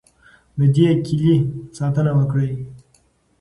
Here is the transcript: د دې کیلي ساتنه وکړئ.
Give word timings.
د 0.57 0.59
دې 0.75 0.87
کیلي 1.05 1.35
ساتنه 1.77 2.11
وکړئ. 2.17 2.51